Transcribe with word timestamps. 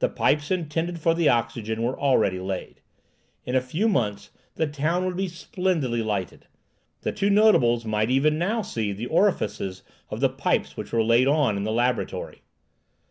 The 0.00 0.10
pipes 0.10 0.50
intended 0.50 1.00
for 1.00 1.14
the 1.14 1.30
oxygen 1.30 1.82
were 1.82 1.98
already 1.98 2.38
laid. 2.38 2.82
In 3.46 3.54
a 3.54 3.62
few 3.62 3.88
months 3.88 4.28
the 4.56 4.66
town 4.66 5.06
would 5.06 5.16
be 5.16 5.28
splendidly 5.28 6.02
lighted. 6.02 6.46
The 7.00 7.12
two 7.12 7.30
notables 7.30 7.86
might 7.86 8.10
even 8.10 8.36
now 8.36 8.60
see 8.60 8.92
the 8.92 9.06
orifices 9.06 9.82
of 10.10 10.20
the 10.20 10.28
pipes 10.28 10.76
which 10.76 10.92
were 10.92 11.02
laid 11.02 11.26
on 11.26 11.56
in 11.56 11.64
the 11.64 11.72
laboratory. 11.72 12.42